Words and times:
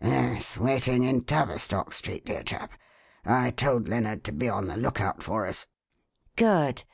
"Yes, 0.00 0.56
waiting 0.56 1.02
in 1.02 1.24
Tavistock 1.24 1.92
Street, 1.92 2.24
dear 2.24 2.44
chap. 2.44 2.70
I 3.24 3.50
told 3.50 3.88
Lennard 3.88 4.22
to 4.22 4.30
be 4.32 4.48
on 4.48 4.66
the 4.68 4.76
lookout 4.76 5.20
for 5.20 5.48
us." 5.48 5.66
"Good! 6.36 6.84